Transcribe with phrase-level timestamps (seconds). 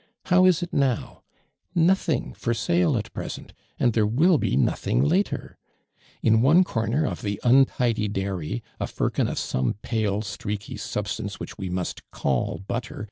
[0.25, 1.21] Ifow is it now?
[1.75, 5.59] Nothing for sale ut present, and there will lie nothing later!
[6.23, 11.59] In one corner of the untidy dairy, a firkin of some pale streaky substance which
[11.59, 12.99] we must call but ter.